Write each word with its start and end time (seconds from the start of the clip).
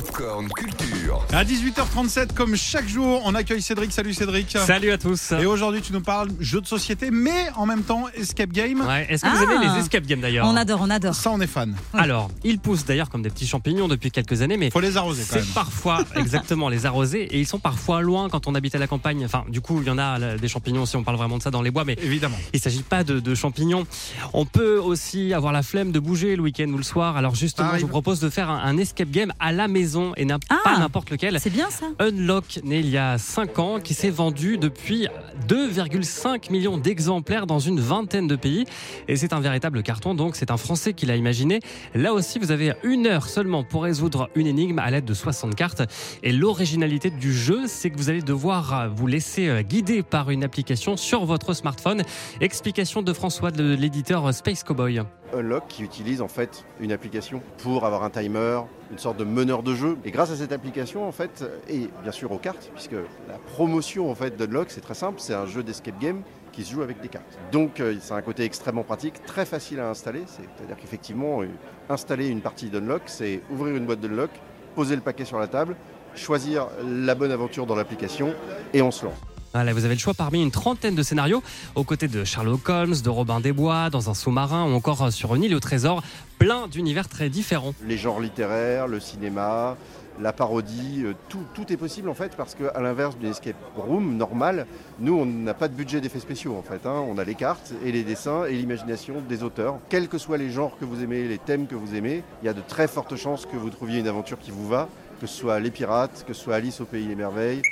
Popcorn 0.00 0.46
Culture. 0.54 1.24
À 1.32 1.42
18h37, 1.42 2.34
comme 2.34 2.54
chaque 2.54 2.86
jour, 2.86 3.22
on 3.24 3.34
accueille 3.34 3.62
Cédric. 3.62 3.90
Salut 3.92 4.12
Cédric. 4.12 4.54
Salut 4.66 4.90
à 4.90 4.98
tous. 4.98 5.32
Et 5.32 5.46
aujourd'hui, 5.46 5.80
tu 5.80 5.94
nous 5.94 6.02
parles 6.02 6.28
jeux 6.38 6.60
de 6.60 6.66
société, 6.66 7.10
mais 7.10 7.46
en 7.56 7.64
même 7.64 7.82
temps 7.82 8.04
escape 8.14 8.50
game. 8.52 8.82
Ouais, 8.86 9.06
Est-ce 9.08 9.22
que 9.24 9.30
vous 9.30 9.46
Ah. 9.48 9.54
aimez 9.54 9.72
les 9.72 9.80
escape 9.80 10.04
games 10.04 10.20
d'ailleurs 10.20 10.46
On 10.46 10.54
adore, 10.54 10.80
on 10.82 10.90
adore. 10.90 11.14
Ça, 11.14 11.30
on 11.32 11.40
est 11.40 11.46
fan. 11.46 11.74
Alors, 11.94 12.30
ils 12.44 12.58
poussent 12.58 12.84
d'ailleurs 12.84 13.08
comme 13.08 13.22
des 13.22 13.30
petits 13.30 13.46
champignons 13.46 13.88
depuis 13.88 14.10
quelques 14.10 14.42
années, 14.42 14.58
mais 14.58 14.68
Faut 14.70 14.80
les 14.80 14.98
arroser 14.98 15.24
quand 15.26 15.36
même. 15.36 15.44
c'est 15.46 15.54
parfois 15.54 16.04
exactement 16.16 16.68
les 16.68 16.84
arroser 16.84 17.22
et 17.34 17.40
ils 17.40 17.46
sont 17.46 17.58
parfois 17.58 18.02
loin 18.02 18.28
quand 18.28 18.46
on 18.48 18.54
habite 18.54 18.74
à 18.74 18.78
la 18.78 18.86
campagne. 18.88 19.24
Enfin, 19.24 19.44
du 19.48 19.62
coup, 19.62 19.80
il 19.80 19.86
y 19.86 19.90
en 19.90 19.96
a 19.96 20.18
là, 20.18 20.36
des 20.36 20.48
champignons 20.48 20.84
si 20.84 20.96
on 20.96 21.04
parle 21.04 21.16
vraiment 21.16 21.38
de 21.38 21.42
ça 21.42 21.50
dans 21.50 21.62
les 21.62 21.70
bois, 21.70 21.86
mais 21.86 21.96
Évidemment. 22.02 22.36
il 22.52 22.60
s'agit 22.60 22.82
pas 22.82 23.02
de, 23.02 23.18
de 23.18 23.34
champignons. 23.34 23.86
On 24.34 24.44
peut 24.44 24.76
aussi 24.76 25.32
avoir 25.32 25.54
la 25.54 25.62
flemme 25.62 25.90
de 25.90 26.00
bouger 26.00 26.36
le 26.36 26.42
week-end 26.42 26.68
ou 26.68 26.76
le 26.76 26.82
soir. 26.82 27.16
Alors 27.16 27.34
justement, 27.34 27.68
Arrive. 27.68 27.80
je 27.80 27.86
vous 27.86 27.90
propose 27.90 28.20
de 28.20 28.28
faire 28.28 28.50
un, 28.50 28.58
un 28.62 28.76
escape 28.76 29.10
game 29.10 29.32
à 29.40 29.52
la 29.52 29.68
maison 29.68 29.85
et 30.16 30.24
n'a- 30.24 30.38
Ah. 30.50 30.56
pas 30.64 30.78
n'importe 30.78 31.10
lequel. 31.10 31.38
C'est 31.40 31.50
bien 31.50 31.70
ça. 31.70 31.86
Unlock, 31.98 32.60
né 32.64 32.80
il 32.80 32.88
y 32.90 32.98
a 32.98 33.18
5 33.18 33.58
ans, 33.58 33.80
qui 33.80 33.94
s'est 33.94 34.10
vendu 34.10 34.58
depuis 34.58 35.06
2,5 35.48 36.50
millions 36.50 36.76
d'exemplaires 36.78 37.46
dans 37.46 37.58
une 37.58 37.80
vingtaine 37.80 38.26
de 38.26 38.36
pays. 38.36 38.64
Et 39.08 39.16
c'est 39.16 39.32
un 39.32 39.40
véritable 39.40 39.82
carton, 39.82 40.14
donc 40.14 40.36
c'est 40.36 40.50
un 40.50 40.56
Français 40.56 40.92
qui 40.92 41.06
l'a 41.06 41.16
imaginé. 41.16 41.60
Là 41.94 42.12
aussi, 42.12 42.38
vous 42.38 42.50
avez 42.50 42.74
une 42.82 43.06
heure 43.06 43.28
seulement 43.28 43.64
pour 43.64 43.84
résoudre 43.84 44.28
une 44.34 44.46
énigme 44.46 44.78
à 44.78 44.90
l'aide 44.90 45.04
de 45.04 45.14
60 45.14 45.54
cartes. 45.54 45.82
Et 46.22 46.32
l'originalité 46.32 47.10
du 47.10 47.32
jeu, 47.32 47.62
c'est 47.66 47.90
que 47.90 47.96
vous 47.96 48.10
allez 48.10 48.22
devoir 48.22 48.74
euh, 48.74 48.88
vous 48.88 49.06
laisser 49.06 49.48
euh, 49.48 49.62
guider 49.62 50.02
par 50.02 50.30
une 50.30 50.44
application 50.44 50.96
sur 50.96 51.24
votre 51.24 51.54
smartphone. 51.54 52.02
Explication 52.40 53.02
de 53.02 53.12
François 53.12 53.50
de 53.50 53.74
l'éditeur 53.74 54.32
Space 54.34 54.62
Cowboy. 54.64 55.02
Unlock 55.34 55.68
qui 55.68 55.82
utilise 55.82 56.22
en 56.22 56.28
fait 56.28 56.64
une 56.80 56.92
application 56.92 57.42
pour 57.58 57.84
avoir 57.84 58.04
un 58.04 58.10
timer, 58.10 58.60
une 58.90 58.98
sorte 58.98 59.16
de 59.16 59.24
meneur 59.24 59.62
de 59.62 59.74
jeu. 59.74 59.96
Et 60.04 60.10
grâce 60.10 60.30
à 60.30 60.36
cette 60.36 60.52
application 60.52 61.06
en 61.06 61.12
fait, 61.12 61.44
et 61.68 61.88
bien 62.02 62.12
sûr 62.12 62.32
aux 62.32 62.38
cartes, 62.38 62.70
puisque 62.74 62.92
la 62.92 63.38
promotion 63.52 64.10
en 64.10 64.14
fait 64.14 64.36
d'Unlock 64.36 64.70
c'est 64.70 64.80
très 64.80 64.94
simple, 64.94 65.20
c'est 65.20 65.34
un 65.34 65.46
jeu 65.46 65.62
d'escape 65.62 65.98
game 66.00 66.22
qui 66.52 66.64
se 66.64 66.72
joue 66.72 66.82
avec 66.82 67.00
des 67.00 67.08
cartes. 67.08 67.38
Donc 67.52 67.80
euh, 67.80 67.96
c'est 68.00 68.14
un 68.14 68.22
côté 68.22 68.44
extrêmement 68.44 68.82
pratique, 68.82 69.24
très 69.26 69.44
facile 69.44 69.78
à 69.80 69.90
installer. 69.90 70.22
C'est-à-dire 70.26 70.76
qu'effectivement, 70.76 71.42
euh, 71.42 71.48
installer 71.88 72.28
une 72.28 72.40
partie 72.40 72.70
d'Unlock, 72.70 73.02
c'est 73.06 73.42
ouvrir 73.50 73.76
une 73.76 73.84
boîte 73.84 74.00
d'Unlock, 74.00 74.30
poser 74.74 74.96
le 74.96 75.02
paquet 75.02 75.24
sur 75.24 75.38
la 75.38 75.48
table, 75.48 75.76
choisir 76.14 76.68
la 76.82 77.14
bonne 77.14 77.30
aventure 77.30 77.66
dans 77.66 77.74
l'application 77.74 78.34
et 78.72 78.80
on 78.80 78.90
se 78.90 79.04
lance. 79.04 79.35
Vous 79.56 79.84
avez 79.86 79.94
le 79.94 80.00
choix 80.00 80.12
parmi 80.12 80.42
une 80.42 80.50
trentaine 80.50 80.94
de 80.94 81.02
scénarios, 81.02 81.42
aux 81.76 81.82
côtés 81.84 82.08
de 82.08 82.24
Sherlock 82.24 82.68
Holmes, 82.68 82.94
de 83.02 83.08
Robin 83.08 83.40
des 83.40 83.52
Bois, 83.52 83.88
dans 83.88 84.10
un 84.10 84.14
sous-marin 84.14 84.64
ou 84.70 84.74
encore 84.74 85.10
sur 85.10 85.34
une 85.34 85.44
île 85.44 85.54
au 85.54 85.60
trésor, 85.60 86.02
plein 86.38 86.68
d'univers 86.68 87.08
très 87.08 87.30
différents. 87.30 87.72
les 87.86 87.96
genres 87.96 88.20
littéraires, 88.20 88.86
le 88.86 89.00
cinéma, 89.00 89.78
la 90.20 90.34
parodie, 90.34 91.02
euh, 91.04 91.14
tout, 91.30 91.40
tout 91.54 91.72
est 91.72 91.78
possible 91.78 92.10
en 92.10 92.14
fait 92.14 92.36
parce 92.36 92.54
qu'à 92.54 92.78
l'inverse 92.80 93.16
d'une 93.16 93.30
escape 93.30 93.56
room 93.76 94.16
normale, 94.18 94.66
nous 94.98 95.14
on 95.14 95.24
n'a 95.24 95.54
pas 95.54 95.68
de 95.68 95.74
budget 95.74 96.02
d'effets 96.02 96.20
spéciaux 96.20 96.54
en 96.56 96.62
fait. 96.62 96.86
hein. 96.86 97.02
On 97.08 97.16
a 97.16 97.24
les 97.24 97.34
cartes 97.34 97.72
et 97.82 97.92
les 97.92 98.02
dessins 98.04 98.44
et 98.44 98.52
l'imagination 98.52 99.22
des 99.26 99.42
auteurs. 99.42 99.78
Quels 99.88 100.08
que 100.08 100.18
soient 100.18 100.38
les 100.38 100.50
genres 100.50 100.76
que 100.78 100.84
vous 100.84 101.02
aimez, 101.02 101.26
les 101.28 101.38
thèmes 101.38 101.66
que 101.66 101.74
vous 101.74 101.94
aimez, 101.94 102.22
il 102.42 102.46
y 102.46 102.48
a 102.48 102.54
de 102.54 102.62
très 102.66 102.88
fortes 102.88 103.16
chances 103.16 103.46
que 103.46 103.56
vous 103.56 103.70
trouviez 103.70 104.00
une 104.00 104.08
aventure 104.08 104.38
qui 104.38 104.50
vous 104.50 104.68
va, 104.68 104.88
que 105.20 105.26
ce 105.26 105.34
soit 105.38 105.60
Les 105.60 105.70
Pirates, 105.70 106.24
que 106.28 106.34
ce 106.34 106.42
soit 106.42 106.56
Alice 106.56 106.80
au 106.82 106.84
Pays 106.84 107.06
des 107.06 107.14
Merveilles. 107.14 107.62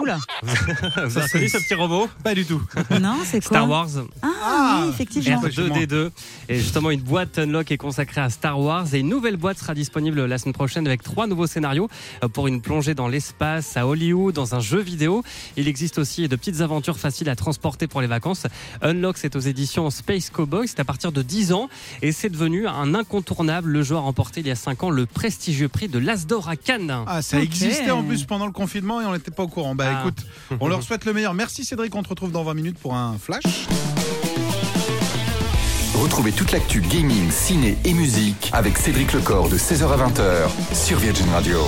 Oula. 0.00 0.18
Vous 0.42 1.18
avez 1.18 1.26
reconnu 1.26 1.48
ce 1.48 1.58
petit 1.58 1.74
robot 1.74 2.08
Pas 2.24 2.34
du 2.34 2.44
tout. 2.44 2.62
Non, 3.00 3.16
c'est 3.24 3.40
quoi 3.40 3.58
Star 3.58 3.68
Wars 3.68 3.88
Ah, 4.22 4.28
Ah, 4.42 4.80
oui, 4.84 4.90
effectivement. 4.90 5.40
R2D2. 5.42 6.10
Et 6.48 6.58
justement, 6.58 6.90
une 6.90 7.00
boîte 7.02 7.38
Unlock 7.38 7.70
est 7.70 7.76
consacrée 7.76 8.20
à 8.20 8.30
Star 8.30 8.58
Wars. 8.58 8.86
Et 8.94 9.00
une 9.00 9.08
nouvelle 9.08 9.36
boîte 9.36 9.58
sera 9.58 9.74
disponible 9.74 10.24
la 10.24 10.38
semaine 10.38 10.54
prochaine 10.54 10.86
avec 10.86 11.02
trois 11.02 11.26
nouveaux 11.26 11.46
scénarios 11.46 11.88
pour 12.32 12.46
une 12.48 12.60
plongée 12.60 12.94
dans 12.94 13.08
l'espace, 13.08 13.76
à 13.76 13.86
Hollywood, 13.86 14.34
dans 14.34 14.54
un 14.54 14.60
jeu 14.60 14.80
vidéo. 14.80 15.22
Il 15.56 15.68
existe 15.68 15.98
aussi 15.98 16.26
de 16.28 16.36
petites 16.36 16.60
aventures 16.60 16.98
faciles 16.98 17.28
à 17.28 17.36
transporter 17.36 17.86
pour 17.86 18.00
les 18.00 18.06
vacances. 18.06 18.46
Unlock, 18.82 19.18
c'est 19.18 19.36
aux 19.36 19.40
éditions 19.40 19.90
Space 19.90 20.30
Cowboy. 20.30 20.66
C'est 20.68 20.80
à 20.80 20.84
partir 20.84 21.12
de 21.12 21.22
10 21.22 21.52
ans. 21.52 21.68
Et 22.02 22.12
c'est 22.12 22.30
devenu 22.30 22.66
un 22.66 22.94
incontournable. 22.94 23.70
Le 23.70 23.82
jeu 23.82 23.96
a 23.96 24.00
remporté 24.00 24.40
il 24.40 24.46
y 24.46 24.50
a 24.50 24.54
5 24.56 24.84
ans 24.84 24.90
le 24.90 25.06
prestigieux 25.06 25.68
prix 25.68 25.88
de 25.88 25.98
l'Asdor 25.98 26.48
à 26.48 26.56
Cannes. 26.56 26.94
Ah, 27.06 27.22
ça 27.22 27.40
existait 27.40 27.90
en 27.90 28.02
plus 28.02 28.24
pendant 28.24 28.46
le 28.46 28.52
confinement 28.52 29.00
et 29.00 29.06
on 29.06 29.12
n'était 29.12 29.30
pas 29.30 29.42
au 29.42 29.48
courant. 29.48 29.74
Bah 29.74 29.89
Ah. 29.90 30.00
écoute, 30.00 30.26
on 30.60 30.68
leur 30.68 30.82
souhaite 30.82 31.04
le 31.04 31.12
meilleur. 31.12 31.34
Merci 31.34 31.64
Cédric, 31.64 31.94
on 31.94 32.02
te 32.02 32.08
retrouve 32.08 32.32
dans 32.32 32.44
20 32.44 32.54
minutes 32.54 32.78
pour 32.78 32.94
un 32.94 33.16
flash. 33.18 33.66
Retrouvez 35.94 36.32
toute 36.32 36.52
l'actu 36.52 36.80
gaming, 36.80 37.30
ciné 37.30 37.76
et 37.84 37.92
musique 37.92 38.50
avec 38.52 38.78
Cédric 38.78 39.12
Lecor 39.12 39.48
de 39.50 39.58
16h 39.58 39.84
à 39.92 40.08
20h 40.08 40.74
sur 40.74 40.98
Virgin 40.98 41.28
Radio. 41.30 41.58